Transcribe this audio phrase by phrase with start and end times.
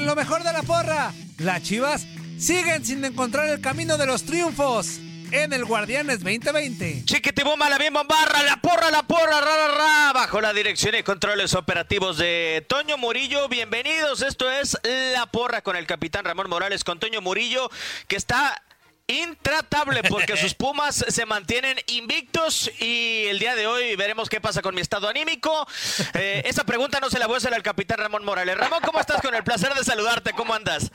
[0.00, 2.06] En lo mejor de la porra, las Chivas
[2.38, 4.96] siguen sin encontrar el camino de los triunfos
[5.30, 7.04] en el Guardianes 2020.
[7.04, 11.02] Chiquitibumba, la bien bombarra, la porra, la porra, ra, ra, ra, bajo la dirección y
[11.02, 13.46] controles operativos de Toño Murillo.
[13.50, 14.78] Bienvenidos, esto es
[15.12, 17.70] La Porra con el capitán Ramón Morales, con Toño Murillo,
[18.08, 18.62] que está
[19.10, 24.62] intratable porque sus Pumas se mantienen invictos y el día de hoy veremos qué pasa
[24.62, 25.66] con mi estado anímico.
[26.14, 28.56] Eh, esa pregunta no se la voy a hacer al capitán Ramón Morales.
[28.56, 29.20] Ramón, ¿cómo estás?
[29.20, 30.90] Con el placer de saludarte, ¿cómo andas?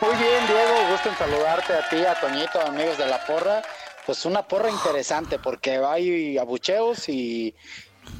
[0.00, 3.62] Muy bien, Diego, gusto en saludarte a ti, a Toñito, amigos de la porra.
[4.06, 7.54] Pues una porra interesante porque hay abucheos y.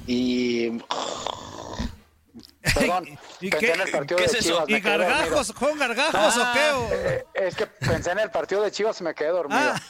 [0.07, 0.79] y...
[2.75, 4.49] Perdón, ¿Y pensé qué- en el partido qué de es eso?
[4.55, 4.69] Chivas.
[4.69, 5.53] me ¿Y gargajos?
[5.53, 6.71] ¿Con gargajos o qué?
[6.71, 6.89] o?
[6.93, 9.75] Eh, Es que pensé en el partido de Chivas y me quedé dormido.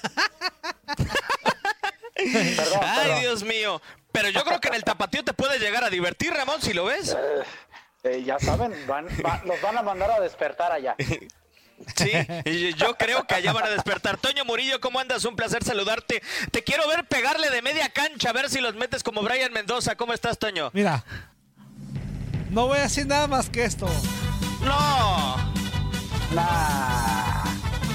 [2.15, 3.21] Perdón, Ay, perdón.
[3.21, 3.83] Dios mío.
[4.13, 6.85] Pero yo creo que en el tapatío te puede llegar a divertir, Ramón, si lo
[6.85, 7.17] ves.
[8.05, 10.95] Eh, ya saben, van, va- los van a mandar a despertar allá.
[11.97, 12.13] Sí,
[12.77, 14.17] yo creo que allá van a despertar.
[14.17, 15.25] Toño Murillo, ¿cómo andas?
[15.25, 16.23] Un placer saludarte.
[16.53, 19.97] Te quiero ver pegarle de media cancha, a ver si los metes como Brian Mendoza.
[19.97, 20.71] ¿Cómo estás, Toño?
[20.75, 21.05] Mira,
[22.53, 23.87] no voy a decir nada más que esto.
[24.61, 25.37] No.
[26.35, 27.45] Nah.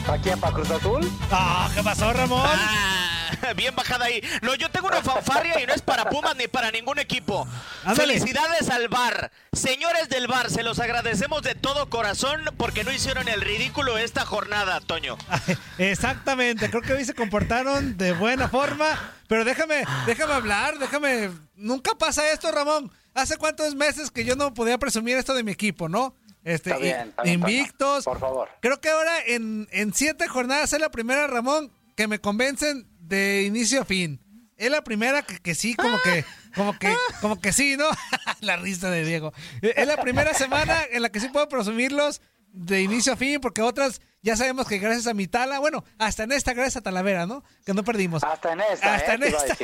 [0.05, 0.39] ¿Para quién?
[0.39, 1.11] ¿Para Cruz Azul?
[1.31, 2.41] Ah, ¿qué pasó, Ramón?
[2.43, 4.21] Ah, bien bajada ahí.
[4.41, 7.47] No, yo tengo una fanfarria y no es para Pumas ni para ningún equipo.
[7.83, 8.13] Ándale.
[8.13, 9.31] Felicidades al bar.
[9.51, 14.25] Señores del bar, se los agradecemos de todo corazón porque no hicieron el ridículo esta
[14.25, 15.17] jornada, Toño.
[15.77, 21.91] Exactamente, creo que hoy se comportaron de buena forma, pero déjame, déjame hablar, déjame, nunca
[21.95, 22.91] pasa esto, Ramón.
[23.17, 26.13] ¿Hace cuántos meses que yo no podía presumir esto de mi equipo, no?
[26.43, 28.05] Este, Está bien, está bien, invictos.
[28.05, 28.47] Por favor.
[28.61, 33.41] Creo que ahora en, en siete jornadas es la primera, Ramón, que me convencen de
[33.41, 34.21] inicio a fin.
[34.55, 37.85] Es la primera que, que sí, como que, como que, como que sí, ¿no?
[38.41, 39.33] la risa de Diego.
[39.63, 42.21] Es la primera semana en la que sí puedo presumirlos
[42.51, 46.23] de inicio a fin, porque otras ya sabemos que gracias a mi tala, bueno, hasta
[46.23, 47.43] en esta, gracias a Talavera, ¿no?
[47.65, 48.23] Que no perdimos.
[48.23, 49.15] Hasta en esta, Hasta ¿eh?
[49.15, 49.55] en esta.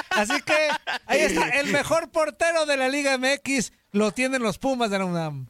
[0.10, 0.56] Así que
[1.06, 5.04] ahí está, el mejor portero de la Liga MX lo tienen los Pumas de la
[5.06, 5.46] UNAM.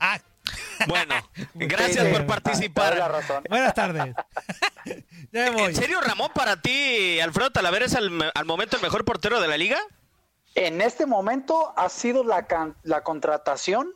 [0.00, 0.18] Ah,
[0.88, 1.14] Bueno,
[1.54, 2.94] gracias Sí, por participar.
[2.94, 3.44] toda la razón.
[3.48, 4.14] buenas tardes.
[5.32, 5.62] ya me voy.
[5.66, 9.46] ¿En serio, Ramón, para ti, Alfredo Talavera es al, al momento el mejor portero de
[9.48, 9.78] la liga?
[10.54, 12.46] En este momento ha sido la,
[12.82, 13.94] la contratación,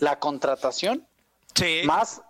[0.00, 1.06] la contratación
[1.54, 1.82] Sí.
[1.84, 2.22] más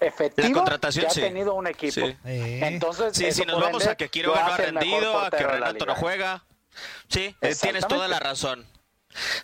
[0.00, 1.20] efectiva La contratación, que ha sí.
[1.20, 1.92] tenido un equipo.
[2.06, 2.16] Sí.
[2.24, 2.60] Eh.
[2.64, 5.86] Entonces, Sí, si nos vamos ende a que Quiroga no ha rendido, a que Renato
[5.86, 6.44] no juega.
[7.08, 8.66] Sí, eh, tienes toda la razón.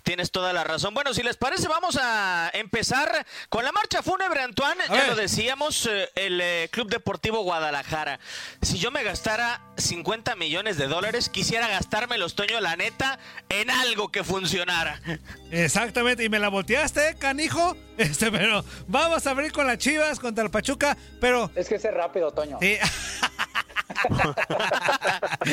[0.02, 0.94] Tienes toda la razón.
[0.94, 4.82] Bueno, si les parece, vamos a empezar con la marcha fúnebre, Antoine.
[4.88, 8.20] ya lo decíamos, eh, el eh, Club Deportivo Guadalajara.
[8.62, 13.18] Si yo me gastara 50 millones de dólares, quisiera gastarme los Toño, la neta,
[13.48, 15.00] en algo que funcionara.
[15.50, 17.76] Exactamente, y me la volteaste, canijo.
[18.00, 21.50] Este, pero vamos a abrir con las Chivas contra el Pachuca, pero...
[21.54, 22.56] Es que es rápido, Toño.
[22.58, 22.78] Sí.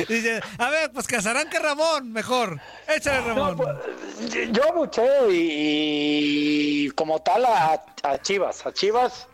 [0.07, 2.59] Dice, a ver, pues casarán que Ramón, mejor.
[2.87, 3.57] Échale, Ramón.
[3.57, 3.75] Pues,
[4.51, 7.81] yo abuché y, como tal a,
[8.21, 8.65] Chivas.
[8.65, 9.27] A Chivas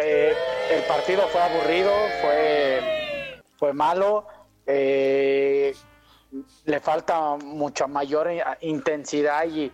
[0.00, 0.34] eh,
[0.70, 4.26] el partido fue aburrido, fue, fue malo.
[4.66, 5.74] Eh,
[6.64, 8.30] le falta mucha mayor
[8.60, 9.72] intensidad y,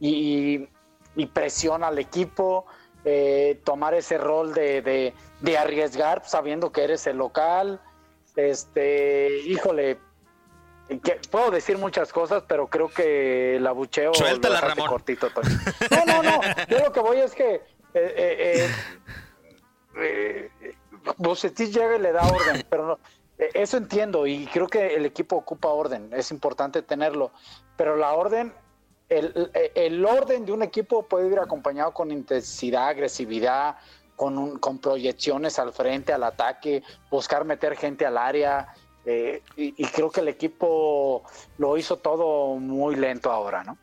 [0.00, 2.66] y, presión al equipo.
[3.04, 7.80] Eh, tomar ese rol de, de arriesgar sabiendo que eres el local.
[8.36, 9.98] Este, híjole,
[11.30, 14.88] puedo decir muchas cosas, pero creo que el abucheo Suéltala, Ramón.
[14.88, 15.28] cortito.
[15.90, 16.40] No, no, no.
[16.68, 17.62] Yo lo que voy es que eh,
[17.94, 18.70] eh,
[19.96, 22.98] eh, eh llega y le da orden, pero no,
[23.38, 26.10] eh, eso entiendo y creo que el equipo ocupa orden.
[26.12, 27.32] Es importante tenerlo,
[27.76, 28.52] pero la orden,
[29.08, 33.76] el, el orden de un equipo puede ir acompañado con intensidad, agresividad,
[34.18, 38.74] con, con proyecciones al frente, al ataque, buscar meter gente al área.
[39.10, 41.24] Eh, y, creo que el equipo
[41.56, 43.78] lo hizo todo muy lento ahora, ¿no?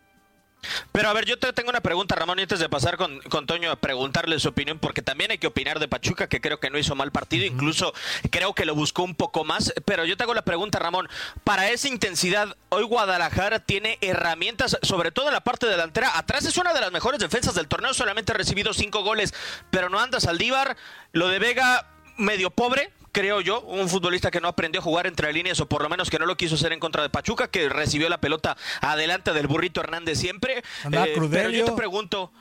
[0.92, 3.72] Pero a ver, yo te tengo una pregunta, Ramón, antes de pasar con, con, Toño
[3.72, 6.78] a preguntarle su opinión, porque también hay que opinar de Pachuca, que creo que no
[6.78, 7.92] hizo mal partido, incluso
[8.30, 9.74] creo que lo buscó un poco más.
[9.86, 11.10] Pero yo te hago la pregunta, Ramón,
[11.44, 16.20] para esa intensidad, hoy Guadalajara tiene herramientas, sobre todo en la parte delantera.
[16.20, 19.34] Atrás es una de las mejores defensas del torneo, solamente ha recibido cinco goles,
[19.72, 20.78] pero no anda Saldívar.
[21.14, 21.88] Lo de Vega,
[22.18, 25.82] medio pobre, creo yo, un futbolista que no aprendió a jugar entre líneas o por
[25.82, 28.58] lo menos que no lo quiso hacer en contra de Pachuca, que recibió la pelota
[28.82, 30.58] adelante del burrito Hernández siempre.
[30.92, 32.34] Eh, pero yo te pregunto,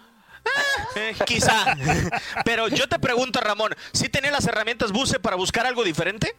[0.96, 1.76] eh, quizá.
[2.44, 6.34] Pero yo te pregunto, Ramón, ¿sí tenía las herramientas Buse para buscar algo diferente?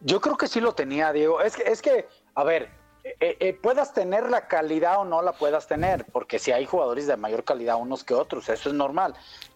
[0.00, 1.40] Yo creo que sí lo tenía, Diego.
[1.40, 2.68] Es que, es que a ver,
[3.04, 7.16] eh, puedas tener la calidad o no la puedas tener, porque si hay jugadores de
[7.16, 9.14] mayor calidad unos que otros, eso es normal.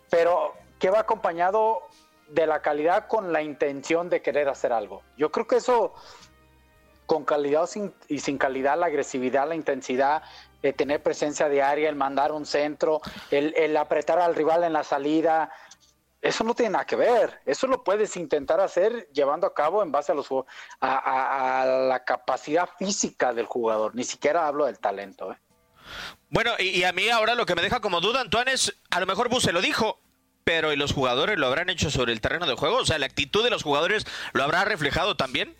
[0.08, 1.82] Pero, ¿qué va acompañado
[2.30, 5.02] de la calidad con la intención de querer hacer algo.
[5.16, 5.94] Yo creo que eso,
[7.06, 7.68] con calidad
[8.08, 10.22] y sin calidad, la agresividad, la intensidad,
[10.62, 13.00] de tener presencia de área, el mandar un centro,
[13.30, 15.50] el, apretar al rival en la salida,
[16.20, 17.40] eso no tiene nada que ver.
[17.46, 20.28] Eso lo puedes intentar hacer llevando a cabo en base a, los,
[20.80, 23.94] a, la capacidad física del jugador.
[23.94, 25.32] Ni siquiera hablo del talento.
[25.32, 25.38] ¿eh?
[26.28, 29.00] Bueno, y, y, a mí ahora lo que me deja como duda, Antoine, es, a
[29.00, 29.98] lo mejor Bus se lo dijo,
[30.50, 32.78] pero ¿y los jugadores lo habrán hecho sobre el terreno de juego?
[32.78, 35.54] O sea, ¿la actitud de los jugadores lo habrá reflejado también?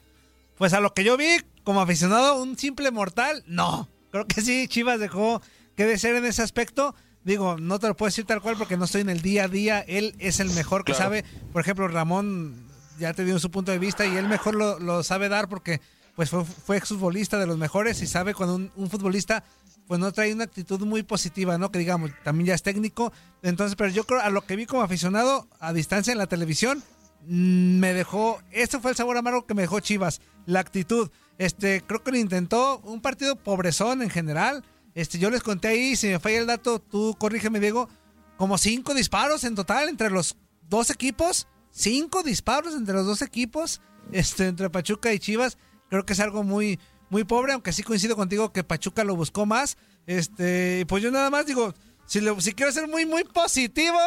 [0.58, 3.88] Pues a lo que yo vi como aficionado, un simple mortal, no.
[4.10, 5.40] Creo que sí, Chivas dejó
[5.76, 6.96] que de ser en ese aspecto.
[7.22, 9.48] Digo, no te lo puedo decir tal cual porque no estoy en el día a
[9.48, 9.78] día.
[9.78, 11.24] Él es el mejor que sabe.
[11.52, 12.66] Por ejemplo, Ramón
[12.98, 15.80] ya te dio su punto de vista y él mejor lo, sabe dar porque
[16.20, 19.42] pues fue, exfutbolista de los mejores y sabe cuando un futbolista
[19.86, 21.72] pues no trae una actitud muy positiva, ¿no?
[21.72, 23.10] Que digamos, también ya es técnico.
[23.42, 26.82] Entonces, pero yo creo, a lo que vi como aficionado a distancia en la televisión,
[27.26, 31.10] mm, me dejó, este fue el sabor amargo que me dejó Chivas, la actitud.
[31.38, 34.62] Este, creo que lo intentó un partido pobrezón en general.
[34.94, 37.88] Este, yo les conté ahí, si me falla el dato, tú corrígeme, Diego,
[38.36, 40.36] como cinco disparos en total entre los
[40.68, 41.48] dos equipos.
[41.70, 43.80] Cinco disparos entre los dos equipos,
[44.12, 45.56] este, entre Pachuca y Chivas.
[45.90, 49.44] Creo que es algo muy, muy pobre, aunque sí coincido contigo que Pachuca lo buscó
[49.44, 49.76] más.
[50.06, 51.74] Este, pues yo nada más digo,
[52.06, 53.98] si, si quiero ser muy, muy positivo,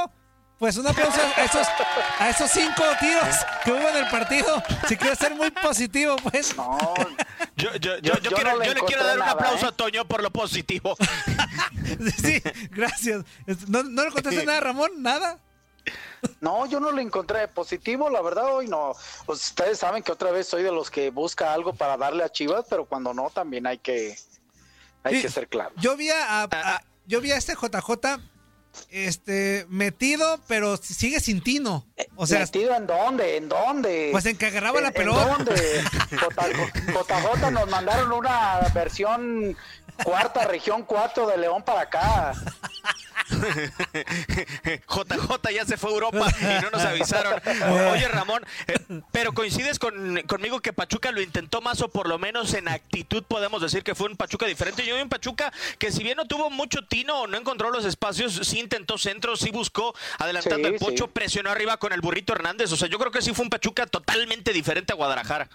[0.57, 1.67] pues un aplauso a esos,
[2.19, 3.35] a esos cinco tiros
[3.65, 4.63] que hubo en el partido.
[4.87, 6.55] Si quiero ser muy positivo, pues.
[6.55, 6.77] No,
[7.57, 9.69] yo, yo, yo, yo, quiero, le quiero dar un aplauso ¿eh?
[9.69, 10.95] a Toño por lo positivo.
[12.23, 13.25] sí, gracias.
[13.67, 14.91] ¿No, no le contaste nada, Ramón?
[14.99, 15.39] ¿Nada?
[16.39, 18.93] No, yo no lo encontré positivo, la verdad hoy no.
[19.27, 22.65] Ustedes saben que otra vez soy de los que busca algo para darle a Chivas,
[22.69, 24.15] pero cuando no también hay que
[25.03, 25.71] hay que ser claro.
[25.77, 28.19] Yo vi a, yo vi a este JJ
[28.89, 31.85] este metido, pero sigue sin tino.
[32.15, 33.37] O sea, metido en dónde?
[33.37, 34.09] ¿En dónde?
[34.11, 35.21] Pues en que agarraba la pelota.
[35.37, 35.83] ¿En dónde?
[36.11, 39.55] JJ nos mandaron una versión
[40.03, 42.33] cuarta región 4 de León para acá.
[44.87, 47.41] JJ ya se fue a Europa y no nos avisaron.
[47.91, 48.77] Oye, Ramón, eh,
[49.11, 53.61] pero coincides conmigo que Pachuca lo intentó más o por lo menos en actitud podemos
[53.61, 54.85] decir que fue un Pachuca diferente.
[54.85, 57.85] Yo vi un Pachuca que si bien no tuvo mucho tino o no encontró los
[57.85, 62.71] espacios, sí intentó centro, sí buscó adelantando el pocho, presionó arriba con el burrito Hernández.
[62.71, 65.49] O sea, yo creo que sí fue un Pachuca totalmente diferente a Guadalajara.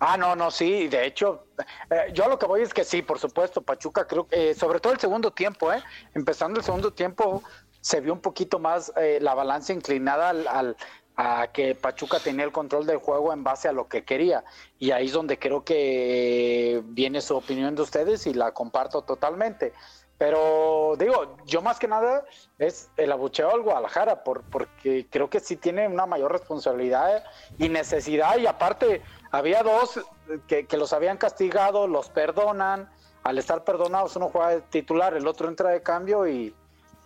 [0.00, 1.46] Ah, no, no, sí, de hecho,
[1.90, 4.78] eh, yo lo que voy es que sí, por supuesto, Pachuca creo que, eh, sobre
[4.78, 5.82] todo el segundo tiempo, ¿eh?
[6.14, 7.42] Empezando el segundo tiempo,
[7.80, 10.76] se vio un poquito más eh, la balanza inclinada al, al,
[11.16, 14.44] a que Pachuca tenía el control del juego en base a lo que quería.
[14.78, 19.72] Y ahí es donde creo que viene su opinión de ustedes y la comparto totalmente.
[20.18, 22.24] Pero digo, yo más que nada
[22.58, 27.24] es el abucheo al Guadalajara, por, porque creo que sí tiene una mayor responsabilidad
[27.56, 28.36] y necesidad.
[28.36, 30.00] Y aparte, había dos
[30.48, 32.90] que, que los habían castigado, los perdonan.
[33.22, 36.54] Al estar perdonados, uno juega de titular, el otro entra de cambio y,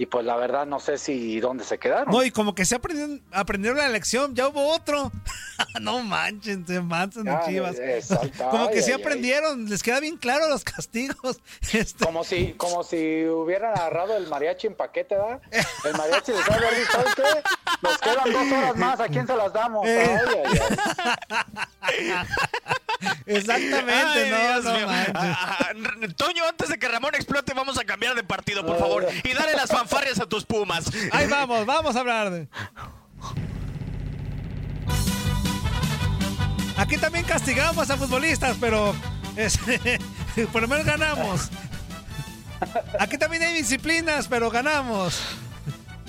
[0.03, 2.13] y pues la verdad no sé si dónde se quedaron.
[2.13, 5.13] No, y como que se aprendieron, aprendieron la lección, ya hubo otro.
[5.81, 7.79] no manchen, se manchen Ah, chivas.
[7.79, 8.49] exacto.
[8.51, 9.01] como que sí ay.
[9.01, 11.39] aprendieron, les queda bien claro los castigos.
[11.73, 15.41] Este, Como si, como si hubieran agarrado el mariachi en paquete, ¿verdad?
[15.85, 17.43] El mariachi les haber dicho, ¿sabes qué?
[17.83, 19.87] Nos quedan dos horas más, ¿a quién se las damos?
[19.87, 20.19] Eh.
[20.27, 20.59] Ay,
[21.83, 22.27] ay, ay.
[23.27, 25.13] Exactamente, Ay, no, no manches.
[25.15, 25.69] Ah, ah,
[26.17, 29.07] Toño, antes de que Ramón explote, vamos a cambiar de partido, por favor.
[29.25, 30.85] Y dale las fanfarrias a tus pumas.
[31.13, 32.49] Ahí vamos, vamos a hablar de.
[36.77, 38.95] Aquí también castigamos a futbolistas, pero
[39.37, 39.59] es-
[40.53, 41.51] por lo menos ganamos.
[42.99, 45.21] Aquí también hay disciplinas, pero ganamos.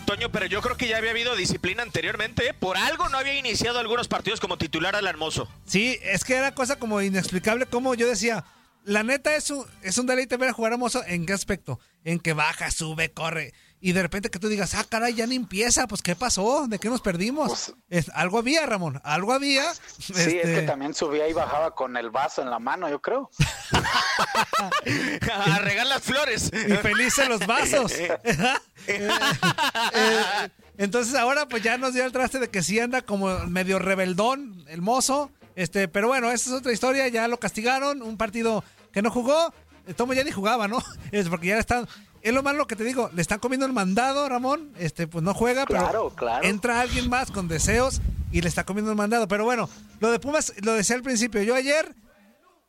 [0.03, 2.49] Toño, pero yo creo que ya había habido disciplina anteriormente.
[2.49, 2.53] ¿eh?
[2.53, 5.47] Por algo no había iniciado algunos partidos como titular al Hermoso.
[5.65, 8.45] Sí, es que era cosa como inexplicable como yo decía,
[8.83, 11.79] la neta es un, es un deleite ver a jugar a Mozo en qué aspecto,
[12.03, 13.53] en que baja, sube, corre
[13.85, 16.67] y de repente que tú digas, ah, caray, ya ni empieza, pues ¿qué pasó?
[16.69, 17.73] ¿De qué nos perdimos?
[17.89, 19.63] Es- algo había, Ramón, algo había.
[19.63, 22.89] Pues, Sí, es Este, que también subía y bajaba con el vaso en la mano,
[22.89, 23.29] yo creo.
[25.31, 26.49] A regar las flores.
[26.53, 27.91] y felices los vasos.
[27.91, 28.17] Eh,
[28.87, 33.79] eh, entonces ahora pues ya nos dio el traste de que sí anda como medio
[33.79, 35.29] rebeldón el mozo.
[35.55, 39.53] Este, pero bueno, esa es otra historia, ya lo castigaron, un partido que no jugó,
[39.87, 40.79] eh, Tomo ya ni jugaba, ¿no?
[41.11, 41.87] Es porque ya están
[42.21, 45.33] es lo malo que te digo, le están comiendo el mandado, Ramón, este pues no
[45.33, 46.45] juega, Claro, pero claro.
[46.47, 47.99] entra alguien más con deseos
[48.31, 49.69] y le está comiendo el mandado, pero bueno,
[49.99, 51.93] lo de Pumas lo decía al principio, yo ayer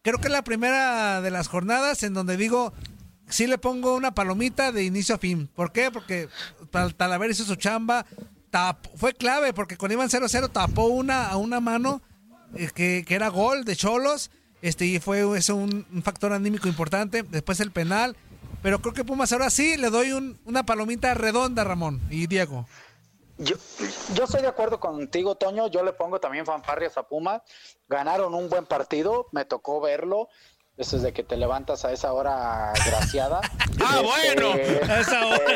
[0.02, 2.72] creo que es la primera de las jornadas en donde digo,
[3.28, 5.48] sí le pongo una palomita de inicio a fin.
[5.54, 5.90] ¿Por qué?
[5.92, 6.28] Porque
[6.72, 8.04] Tal- Talavera hizo su chamba,
[8.50, 12.02] tap- fue clave porque con iban 0-0 tapó una a una mano
[12.73, 14.30] que, que era gol de Cholos,
[14.62, 17.23] este y fue eso un, factor anímico importante.
[17.23, 18.16] Después el penal,
[18.62, 22.66] pero creo que Pumas ahora sí le doy un- una palomita redonda, Ramón y Diego.
[23.37, 23.56] Yo,
[24.14, 25.66] yo estoy de acuerdo contigo, Toño.
[25.68, 27.42] Yo le pongo también fanfarrias a Puma.
[27.88, 30.28] Ganaron un buen partido, me tocó verlo.
[30.76, 33.40] Eso es de que te levantas a esa hora graciada.
[33.86, 34.52] Ah, bueno.
[34.88, 35.54] A esa hora.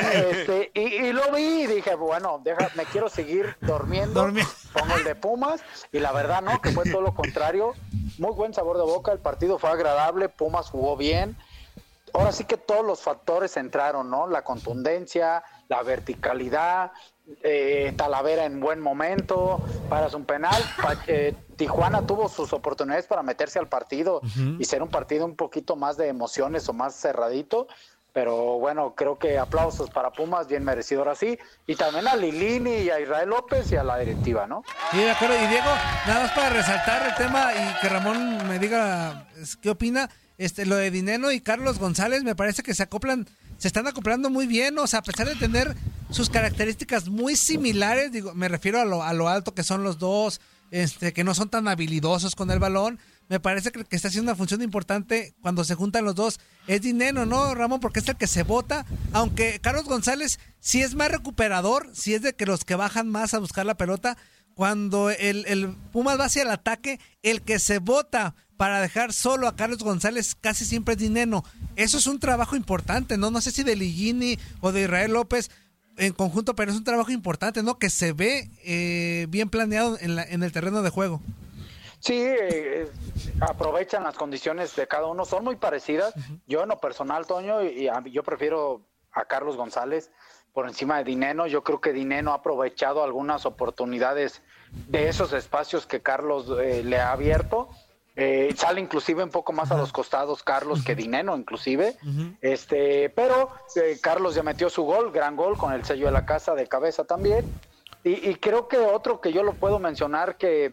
[0.00, 4.26] eh, este, y, y lo vi y dije, bueno, deja, me quiero seguir durmiendo.
[4.26, 7.72] Dormi- Pongo el de Pumas y la verdad no, que fue todo lo contrario.
[8.18, 11.38] Muy buen sabor de boca, el partido fue agradable, Pumas jugó bien.
[12.12, 14.26] Ahora sí que todos los factores entraron, ¿no?
[14.26, 16.90] La contundencia, la verticalidad,
[17.42, 20.62] eh, Talavera en buen momento, para un penal.
[21.06, 24.20] Eh, Tijuana tuvo sus oportunidades para meterse al partido
[24.58, 27.68] y ser un partido un poquito más de emociones o más cerradito.
[28.12, 31.38] Pero bueno, creo que aplausos para Pumas, bien merecido ahora sí.
[31.66, 34.64] Y también a Lilini y a Israel López y a la directiva, ¿no?
[34.90, 35.36] Sí, de acuerdo.
[35.36, 35.70] Y Diego,
[36.06, 39.28] nada más para resaltar el tema y que Ramón me diga
[39.60, 40.10] qué opina.
[40.38, 43.26] Este, lo de Dineno y Carlos González me parece que se acoplan,
[43.58, 45.74] se están acoplando muy bien, o sea, a pesar de tener
[46.10, 49.98] sus características muy similares, digo, me refiero a lo, a lo alto que son los
[49.98, 52.98] dos, este, que no son tan habilidosos con el balón,
[53.28, 56.40] me parece que, está haciendo una función importante cuando se juntan los dos.
[56.66, 57.80] Es Dineno, ¿no, Ramón?
[57.80, 62.22] Porque es el que se vota, aunque Carlos González sí es más recuperador, sí es
[62.22, 64.16] de que los que bajan más a buscar la pelota,
[64.54, 69.46] cuando el, el Pumas va hacia el ataque, el que se vota para dejar solo
[69.46, 71.44] a Carlos González casi siempre es Dineno.
[71.76, 73.30] Eso es un trabajo importante, ¿no?
[73.30, 75.50] No sé si de Ligini o de Israel López
[75.98, 77.78] en conjunto, pero es un trabajo importante, ¿no?
[77.78, 81.20] Que se ve eh, bien planeado en, la- en el terreno de juego.
[82.00, 82.88] Sí, eh,
[83.40, 86.14] aprovechan las condiciones de cada uno, son muy parecidas.
[86.46, 90.10] Yo en lo personal, Toño, y a yo prefiero a Carlos González
[90.52, 91.46] por encima de Dineno.
[91.46, 94.42] Yo creo que Dineno ha aprovechado algunas oportunidades
[94.88, 97.68] de esos espacios que Carlos eh, le ha abierto.
[98.20, 101.96] Eh, sale inclusive un poco más a los costados Carlos que Dineno inclusive.
[102.40, 106.26] Este, pero eh, Carlos ya metió su gol, gran gol con el sello de la
[106.26, 107.44] casa de cabeza también.
[108.02, 110.72] Y, y creo que otro que yo lo puedo mencionar que,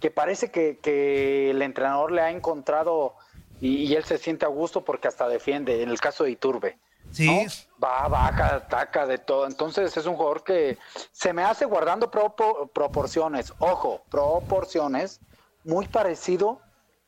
[0.00, 3.14] que parece que, que el entrenador le ha encontrado
[3.58, 6.78] y, y él se siente a gusto porque hasta defiende, en el caso de Iturbe.
[7.10, 7.26] Sí.
[7.26, 7.50] ¿no?
[7.82, 9.46] Va, baja, ataca, de todo.
[9.46, 10.76] Entonces es un jugador que
[11.10, 15.20] se me hace guardando propo- proporciones, ojo, proporciones,
[15.64, 16.60] muy parecido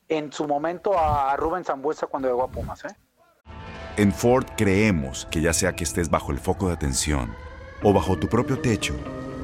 [0.09, 2.85] en su momento a Rubén Zambuesa cuando llegó a Pumas.
[2.85, 2.95] ¿eh?
[3.97, 7.35] En Ford creemos que ya sea que estés bajo el foco de atención
[7.83, 8.95] o bajo tu propio techo,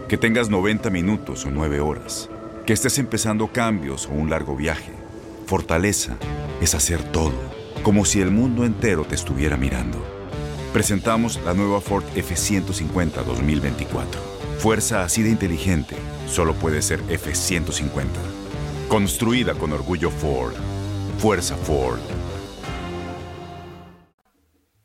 [0.09, 2.29] que tengas 90 minutos o 9 horas,
[2.67, 4.93] que estés empezando cambios o un largo viaje,
[5.47, 6.17] fortaleza
[6.61, 7.35] es hacer todo,
[7.83, 9.99] como si el mundo entero te estuviera mirando.
[10.73, 14.21] Presentamos la nueva Ford F150 2024.
[14.59, 18.40] Fuerza así de inteligente solo puede ser F150.
[18.91, 20.53] Construida con orgullo Ford.
[21.21, 22.01] Fuerza Ford.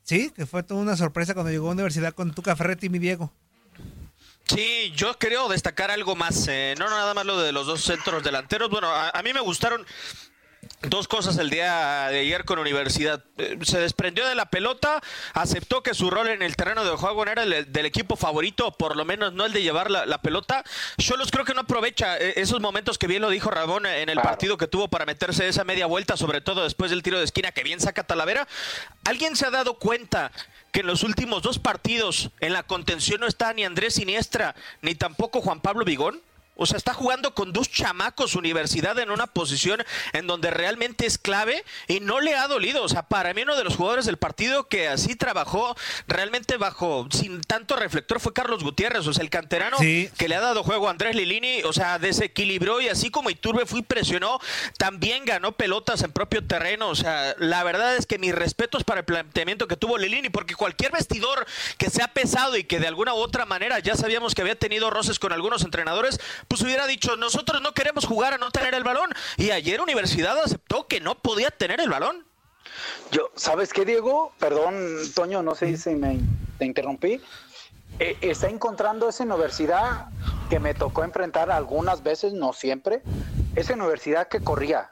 [0.03, 2.89] Sí, que fue toda una sorpresa cuando llegó a la universidad con Tuca Ferretti y
[2.89, 3.33] mi Diego.
[4.47, 8.23] Sí, yo creo destacar algo más, eh, no nada más lo de los dos centros
[8.23, 8.69] delanteros.
[8.69, 9.83] Bueno, a, a mí me gustaron
[10.89, 13.23] Dos cosas el día de ayer con Universidad.
[13.37, 15.01] Eh, se desprendió de la pelota,
[15.33, 18.71] aceptó que su rol en el terreno de juego no era el del equipo favorito,
[18.71, 20.63] por lo menos no el de llevar la, pelota.
[20.97, 24.09] Yo los creo que no aprovecha eh, esos momentos que bien lo dijo Rabón en
[24.09, 27.25] el partido que tuvo para meterse esa media vuelta, sobre todo después del tiro de
[27.25, 28.47] esquina que bien saca Talavera.
[29.03, 30.31] ¿Alguien se ha dado cuenta
[30.71, 34.95] que en los últimos dos partidos en la contención no está ni Andrés Siniestra ni
[34.95, 36.21] tampoco Juan Pablo Vigón?
[36.55, 39.83] O sea, está jugando con dos chamacos universidad en una posición
[40.13, 42.83] en donde realmente es clave y no le ha dolido.
[42.83, 45.75] O sea, para mí uno de los jugadores del partido que así trabajó
[46.07, 49.05] realmente bajo sin tanto reflector fue Carlos Gutiérrez.
[49.07, 52.81] O sea, el canterano que le ha dado juego a Andrés Lilini, o sea, desequilibró
[52.81, 54.39] y así como Iturbe fue y presionó,
[54.77, 56.89] también ganó pelotas en propio terreno.
[56.89, 60.55] O sea, la verdad es que mis respetos para el planteamiento que tuvo Lilini, porque
[60.55, 61.45] cualquier vestidor
[61.77, 64.89] que sea pesado y que de alguna u otra manera ya sabíamos que había tenido
[64.89, 68.83] roces con algunos entrenadores, pues hubiera dicho, nosotros no queremos jugar a no tener el
[68.83, 69.09] balón.
[69.37, 72.25] Y ayer Universidad aceptó que no podía tener el balón.
[73.11, 74.33] Yo, ¿sabes qué, Diego?
[74.39, 74.75] Perdón,
[75.13, 76.19] Toño, no sé si me
[76.57, 77.21] te interrumpí.
[77.99, 80.07] Eh, está encontrando esa universidad
[80.49, 83.01] que me tocó enfrentar algunas veces, no siempre,
[83.55, 84.91] esa universidad que corría.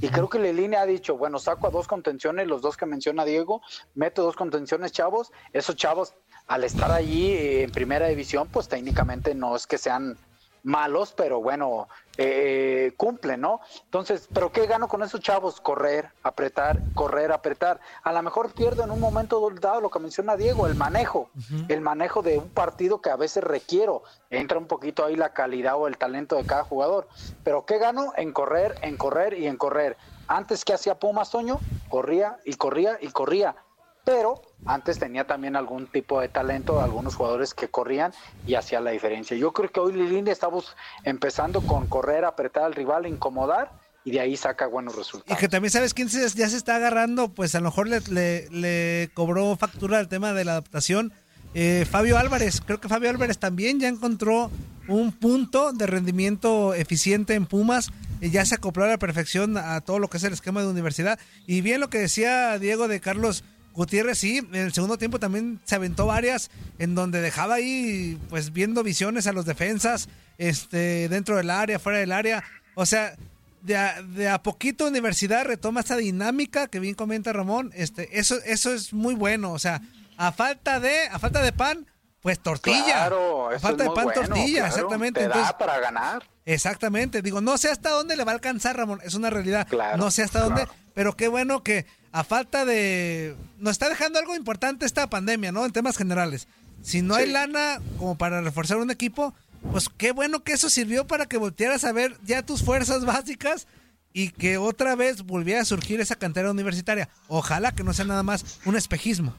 [0.00, 3.24] Y creo que Lelini ha dicho, bueno, saco a dos contenciones, los dos que menciona
[3.24, 3.62] Diego,
[3.94, 6.14] meto dos contenciones chavos, esos chavos
[6.46, 10.16] al estar allí en primera división, pues técnicamente no es que sean
[10.64, 13.60] malos, pero bueno, eh, cumplen, ¿no?
[13.84, 15.60] Entonces, ¿pero qué gano con esos chavos?
[15.60, 17.80] Correr, apretar, correr, apretar.
[18.02, 21.30] A lo mejor pierdo en un momento dado lo que menciona Diego, el manejo,
[21.68, 24.02] el manejo de un partido que a veces requiero.
[24.30, 27.06] Entra un poquito ahí la calidad o el talento de cada jugador.
[27.44, 28.12] Pero ¿qué gano?
[28.16, 29.96] En correr, en correr y en correr.
[30.26, 33.54] Antes que hacía Pumas, Toño, corría y corría y corría
[34.04, 38.12] pero antes tenía también algún tipo de talento, algunos jugadores que corrían
[38.46, 39.36] y hacían la diferencia.
[39.36, 43.72] Yo creo que hoy Lilini estamos empezando con correr, apretar al rival, incomodar
[44.04, 45.36] y de ahí saca buenos resultados.
[45.36, 49.56] Y que también sabes quién ya se está agarrando, pues a lo mejor le, cobró
[49.56, 51.12] factura el tema de la adaptación.
[51.54, 54.50] Eh, Fabio Álvarez, creo que Fabio Álvarez también ya encontró
[54.88, 57.90] un punto de rendimiento eficiente en Pumas,
[58.24, 60.68] y ya se acopló a la perfección a todo lo que es el esquema de
[60.68, 61.18] universidad.
[61.46, 65.60] Y bien lo que decía Diego de Carlos Gutiérrez sí, en el segundo tiempo también
[65.64, 70.08] se aventó varias en donde dejaba ahí pues viendo visiones a los defensas,
[70.38, 72.44] este, dentro del área, fuera del área.
[72.74, 73.16] O sea,
[73.62, 77.72] de a, de a poquito Universidad retoma esta dinámica que bien comenta Ramón.
[77.74, 79.52] Este, eso, eso es muy bueno.
[79.52, 79.80] O sea,
[80.16, 81.86] a falta de, a falta de pan,
[82.20, 82.84] pues tortilla.
[82.84, 85.20] Claro, a falta de pan, tortilla, exactamente.
[85.20, 86.22] Te da para ganar.
[86.44, 87.22] Exactamente.
[87.22, 89.00] Digo, no sé hasta dónde le va a alcanzar, Ramón.
[89.02, 89.66] Es una realidad.
[89.96, 93.34] no sé hasta dónde, pero qué bueno que a falta de...
[93.58, 95.66] Nos está dejando algo importante esta pandemia, ¿no?
[95.66, 96.46] En temas generales.
[96.80, 99.34] Si no hay lana como para reforzar un equipo,
[99.72, 103.66] pues qué bueno que eso sirvió para que voltearas a ver ya tus fuerzas básicas
[104.12, 107.08] y que otra vez volviera a surgir esa cantera universitaria.
[107.26, 109.34] Ojalá que no sea nada más un espejismo.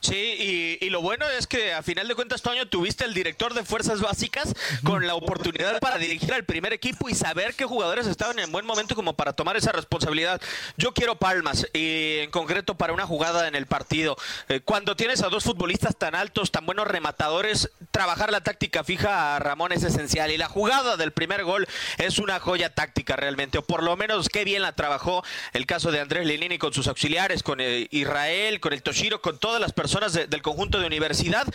[0.00, 3.64] Sí, y, lo bueno es que a final de cuentas, Toño, tuviste el director de
[3.64, 8.38] fuerzas básicas con la oportunidad para dirigir al primer equipo y saber qué jugadores estaban
[8.38, 10.40] en buen momento como para tomar esa responsabilidad.
[10.76, 14.16] Yo quiero palmas, y en concreto para una jugada en el partido.
[14.48, 19.36] Eh, cuando tienes a dos futbolistas tan altos, tan buenos rematadores, trabajar la táctica fija
[19.36, 20.30] a Ramón es esencial.
[20.30, 21.66] Y la jugada del primer gol
[21.98, 25.90] es una joya táctica realmente, o por lo menos qué bien la trabajó el caso
[25.90, 29.65] de Andrés Lenini con sus auxiliares, con eh, Israel, con el Toshiro, con todas las
[29.72, 31.46] personas del conjunto de universidad,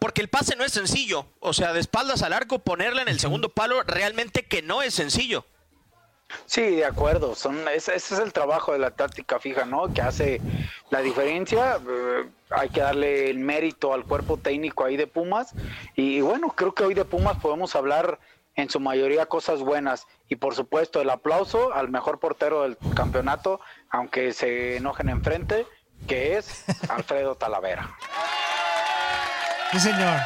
[0.00, 1.26] porque el pase no es sencillo.
[1.40, 4.94] O sea, de espaldas al arco, ponerle en el segundo palo, realmente que no es
[4.94, 5.44] sencillo.
[6.46, 7.34] Sí, de acuerdo.
[7.34, 9.92] Son, ese, es el trabajo de la táctica fija, ¿no?
[9.92, 10.40] Que hace
[10.90, 11.76] la diferencia.
[11.76, 15.54] Eh, hay que darle el mérito al cuerpo técnico ahí de Pumas.
[15.96, 18.18] Y, bueno, creo que hoy de Pumas podemos hablar
[18.56, 20.06] en su mayoría cosas buenas.
[20.28, 25.66] Y por supuesto, el aplauso al mejor portero del campeonato, aunque se enojen enfrente
[26.06, 27.90] que es Alfredo Talavera.
[29.72, 30.18] Sí, señor.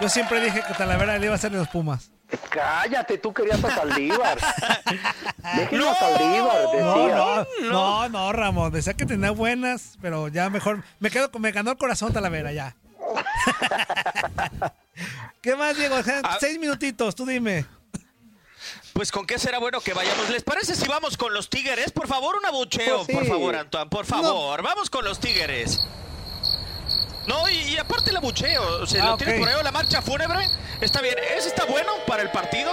[0.00, 2.10] Yo siempre dije que Talavera le iba a hacer los Pumas.
[2.50, 4.38] Cállate, tú querías a Saldívar.
[5.56, 7.16] Déjenlo a Saldívar, No, decía.
[7.16, 8.72] no, no, no, Ramón.
[8.72, 10.82] Decía que tenía buenas, pero ya mejor.
[10.98, 12.74] Me quedo con- me ganó el corazón Talavera, ya.
[15.40, 15.96] ¿Qué más, Diego?
[15.96, 16.36] O sea, Ah.
[16.40, 17.64] Seis minutitos, tú dime.
[18.92, 20.30] Pues con qué será bueno que vayamos.
[20.30, 21.92] ¿Les parece si vamos con los Tigres?
[21.92, 23.12] Por favor, un abucheo, Pues sí.
[23.12, 24.62] por favor, Antoine, por favor.
[24.62, 25.80] Vamos con los Tigres.
[27.26, 29.38] No, y, y aparte el abucheo, se Ah, lo tiene ok.
[29.40, 30.48] por ahí la marcha fúnebre.
[30.80, 32.72] Está bien, ese está bueno para el partido.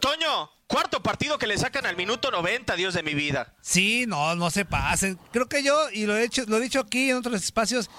[0.00, 3.52] Toño, cuarto partido que le sacan al minuto 90, Dios de mi vida.
[3.60, 5.18] Sí, no, no se pasen.
[5.32, 7.90] Creo que yo, y lo he, hecho, lo he dicho aquí en otros espacios,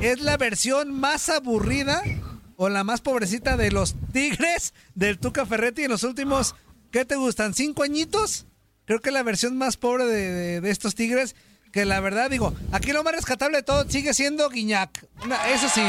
[0.00, 2.02] es la versión más aburrida
[2.56, 6.54] o la más pobrecita de los Tigres del Tuca Ferretti en los últimos,
[6.90, 7.54] ¿qué te gustan?
[7.54, 8.46] ¿Cinco añitos?
[8.84, 11.34] Creo que la versión más pobre de, estos Tigres,
[11.72, 15.04] que la verdad, digo, aquí lo más rescatable de todo sigue siendo Guiñac.
[15.52, 15.82] Eso sí,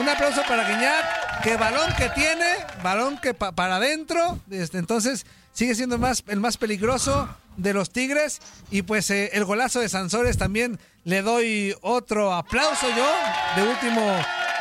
[0.00, 2.46] un aplauso para Guiñac, que balón que tiene,
[2.82, 7.90] balón que pa- para adentro, este, entonces sigue siendo más, el más peligroso de los
[7.90, 8.40] Tigres
[8.70, 13.06] y pues eh, el golazo de Sansores también le doy otro aplauso yo
[13.56, 14.00] de último,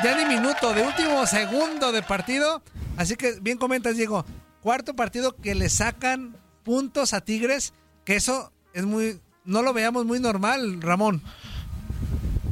[0.03, 2.61] ya ni minuto, de último segundo de partido.
[2.97, 4.25] Así que bien comentas Diego,
[4.61, 7.73] cuarto partido que le sacan puntos a Tigres,
[8.05, 11.21] que eso es muy, no lo veamos muy normal, Ramón.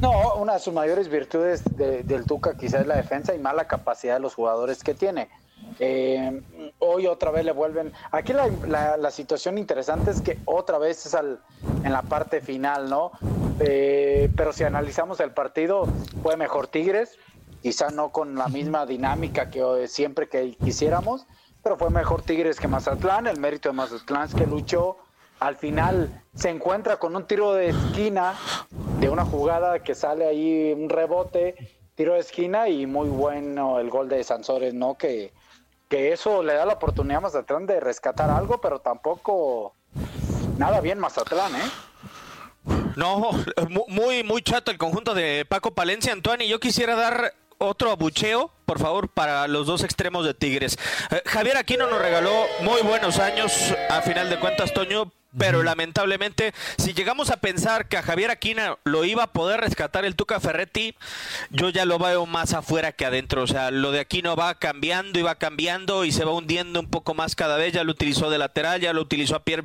[0.00, 3.66] No, una de sus mayores virtudes de- del Tuca quizás es la defensa y mala
[3.66, 5.28] capacidad de los jugadores que tiene.
[5.78, 6.42] Eh,
[6.78, 7.92] hoy otra vez le vuelven.
[8.12, 11.40] Aquí la, la- la situación interesante es que otra vez es al,
[11.82, 13.10] en la parte final, ¿no?
[13.58, 15.88] Eh, pero si analizamos el partido,
[16.22, 17.18] fue mejor Tigres,
[17.62, 21.26] quizá no con la misma dinámica que eh, siempre que quisiéramos,
[21.62, 23.26] pero fue mejor Tigres que Mazatlán.
[23.26, 24.96] El mérito de Mazatlán es que luchó.
[25.40, 28.34] Al final se encuentra con un tiro de esquina
[29.00, 31.54] de una jugada que sale ahí un rebote,
[31.94, 34.94] tiro de esquina y muy bueno el gol de Sansores, ¿no?
[34.96, 35.32] Que,
[35.88, 39.74] que eso le da la oportunidad a Mazatlán de rescatar algo, pero tampoco
[40.56, 41.70] nada bien Mazatlán, ¿eh?
[42.96, 43.30] No,
[43.68, 46.48] mu- muy, muy chato el conjunto de Paco Palencia, Antoine.
[46.48, 50.78] Yo quisiera dar otro abucheo, por favor, para los dos extremos de Tigres.
[51.10, 53.52] Eh, Javier Aquino nos regaló muy buenos años,
[53.90, 55.12] a final de cuentas, Toño.
[55.38, 60.04] Pero lamentablemente, si llegamos a pensar que a Javier Aquina lo iba a poder rescatar
[60.04, 60.94] el Tuca Ferretti,
[61.50, 63.42] yo ya lo veo más afuera que adentro.
[63.42, 66.88] O sea, lo de Aquino va cambiando y va cambiando y se va hundiendo un
[66.88, 67.72] poco más cada vez.
[67.72, 69.62] Ya lo utilizó de lateral, ya lo utilizó a pie,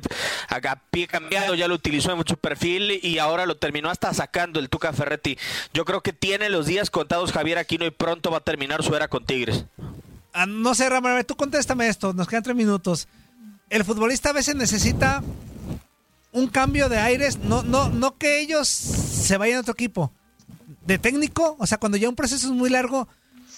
[0.48, 4.12] a a pie cambiado, ya lo utilizó en mucho perfil y ahora lo terminó hasta
[4.14, 5.38] sacando el Tuca Ferretti.
[5.72, 8.94] Yo creo que tiene los días contados Javier Aquino y pronto va a terminar su
[8.94, 9.64] era con Tigres.
[10.34, 13.08] Ah, no sé, Ramón, tú contéstame esto, nos quedan tres minutos.
[13.68, 15.22] El futbolista a veces necesita
[16.32, 20.12] un cambio de aires, no, no, no que ellos se vayan a otro equipo.
[20.86, 23.06] De técnico, o sea, cuando ya un proceso es muy largo,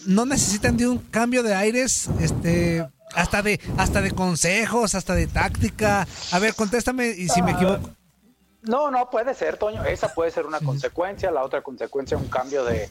[0.06, 5.26] no necesitan de un cambio de aires, este, hasta de, hasta de consejos, hasta de
[5.26, 6.06] táctica.
[6.32, 7.90] A ver, contéstame y si me equivoco.
[8.62, 9.84] No, no puede ser, Toño.
[9.84, 11.30] Esa puede ser una consecuencia.
[11.30, 12.88] La otra consecuencia, un cambio de,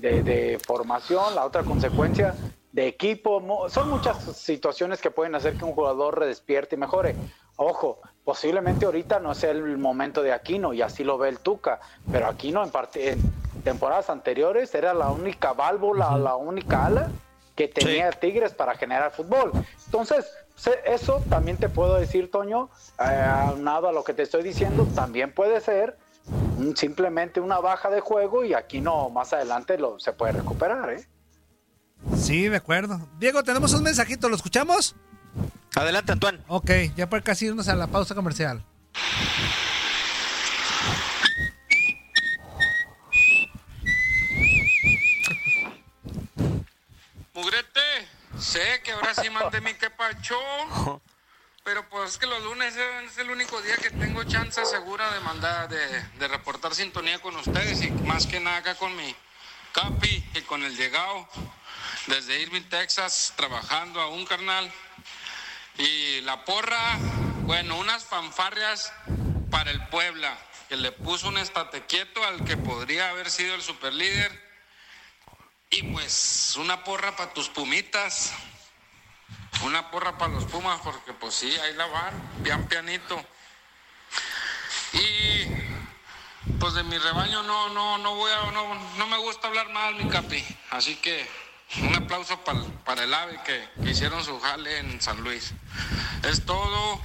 [0.00, 1.34] de- de formación.
[1.34, 2.34] La otra consecuencia,
[2.74, 3.68] de equipo.
[3.68, 7.14] Son muchas situaciones que pueden hacer que un jugador redespierte y mejore.
[7.56, 11.78] Ojo, posiblemente ahorita no sea el momento de Aquino y así lo ve el Tuca,
[12.10, 17.10] pero Aquino en, en temporadas anteriores era la única válvula, la única ala
[17.54, 19.52] que tenía Tigres para generar fútbol.
[19.84, 20.28] Entonces,
[20.84, 25.32] eso también te puedo decir, Toño, eh, aunado a lo que te estoy diciendo, también
[25.32, 25.96] puede ser
[26.74, 31.06] simplemente una baja de juego y aquí no, más adelante lo, se puede recuperar, ¿eh?
[32.16, 33.08] Sí, de acuerdo.
[33.18, 34.94] Diego, tenemos un mensajito, ¿lo escuchamos?
[35.74, 36.40] Adelante, Antoine.
[36.48, 38.64] Ok, ya para casi irnos a la pausa comercial.
[47.32, 47.80] Mugrete,
[48.38, 50.36] sé que ahora sí mandé mi quepacho,
[51.64, 55.20] pero pues es que los lunes es el único día que tengo chance segura de
[55.20, 59.14] mandar, de, de reportar sintonía con ustedes y más que nada acá con mi
[59.72, 61.28] capi y con el llegado
[62.06, 64.70] desde Irving, Texas, trabajando a un carnal.
[65.78, 66.98] Y la porra,
[67.42, 68.92] bueno, unas fanfarrias
[69.50, 70.36] para el Puebla,
[70.68, 74.42] que le puso un estate quieto al que podría haber sido el superlíder.
[75.70, 78.32] Y pues una porra para tus pumitas.
[79.62, 83.24] Una porra para los pumas, porque pues sí, ahí la van, pian pianito.
[84.92, 85.46] Y
[86.58, 89.94] pues de mi rebaño no, no, no voy a, no, no me gusta hablar mal,
[89.94, 90.44] mi capi.
[90.70, 91.28] Así que
[91.82, 92.38] un aplauso
[92.84, 95.52] para el ave que, que hicieron su jale en San Luis.
[96.28, 97.00] Es todo.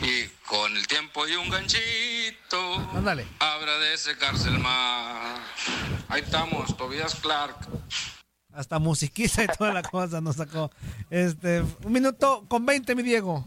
[0.00, 2.74] Y con el tiempo y un ganchito.
[2.94, 3.26] Ándale.
[3.38, 5.40] Habrá de secarse el mar.
[6.08, 7.56] Ahí estamos, Tobias Clark.
[8.52, 10.70] Hasta musiquita y toda la cosa nos sacó.
[11.08, 13.44] Este, un minuto con 20, mi Diego.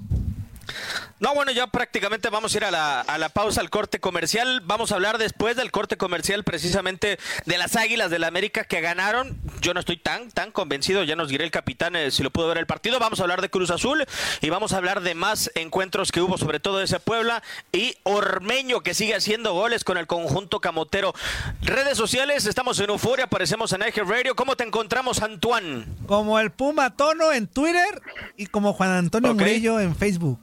[1.19, 4.61] No, bueno, ya prácticamente vamos a ir a la, a la pausa, al corte comercial.
[4.65, 8.81] Vamos a hablar después del corte comercial precisamente de las Águilas del la América que
[8.81, 9.37] ganaron.
[9.61, 12.47] Yo no estoy tan, tan convencido, ya nos diré el capitán eh, si lo pudo
[12.47, 12.99] ver el partido.
[12.99, 14.05] Vamos a hablar de Cruz Azul
[14.41, 17.95] y vamos a hablar de más encuentros que hubo, sobre todo de ese Puebla y
[18.03, 21.13] Ormeño que sigue haciendo goles con el conjunto camotero.
[21.61, 24.35] Redes sociales, estamos en Euforia, aparecemos en Eje Radio.
[24.35, 25.85] ¿Cómo te encontramos, Antoine?
[26.07, 28.01] Como el Puma Tono en Twitter
[28.37, 29.39] y como Juan Antonio Ok.
[29.39, 30.39] Murillo en Facebook.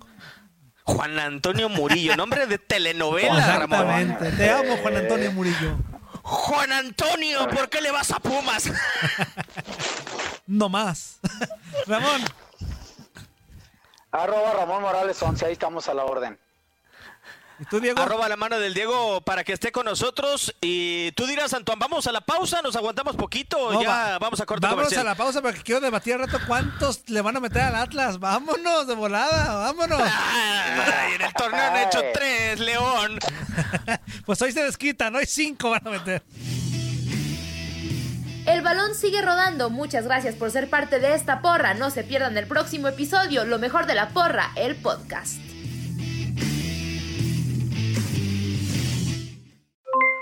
[0.84, 4.24] Juan Antonio Murillo, nombre de telenovela, Exactamente.
[4.24, 4.36] Ramón.
[4.36, 5.76] Te amo, Juan Antonio Murillo.
[6.22, 8.70] Juan Antonio, ¿por qué le vas a Pumas?
[10.44, 11.20] No más.
[11.86, 12.20] Ramón.
[14.10, 16.38] Arroba Ramón Morales 11, ahí estamos a la orden.
[17.62, 18.02] ¿Y tú, Diego?
[18.02, 20.52] Arroba la mano del Diego para que esté con nosotros.
[20.60, 22.60] Y tú dirás, Antoine, ¿vamos a la pausa?
[22.60, 23.72] ¿Nos aguantamos poquito?
[23.72, 26.40] No, ya va- vamos a corte Vamos a la pausa porque quiero debatir al rato
[26.48, 28.18] cuántos le van a meter al Atlas.
[28.18, 30.02] Vámonos de volada, vámonos.
[30.02, 33.18] Ay, en el torneo han hecho tres, León.
[34.26, 36.22] Pues hoy se desquitan, hoy cinco van a meter.
[38.46, 39.70] El balón sigue rodando.
[39.70, 41.74] Muchas gracias por ser parte de esta porra.
[41.74, 45.34] No se pierdan el próximo episodio, lo mejor de la porra, el podcast.